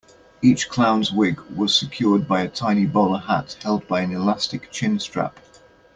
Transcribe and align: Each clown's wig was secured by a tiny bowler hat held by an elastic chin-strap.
Each 0.41 0.67
clown's 0.67 1.11
wig 1.11 1.39
was 1.55 1.75
secured 1.77 2.27
by 2.27 2.41
a 2.41 2.49
tiny 2.49 2.87
bowler 2.87 3.19
hat 3.19 3.55
held 3.61 3.87
by 3.87 4.01
an 4.01 4.11
elastic 4.11 4.71
chin-strap. 4.71 5.39